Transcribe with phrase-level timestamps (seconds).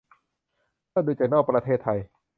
[0.91, 1.99] ถ้าดูจากนอกประเทศไทย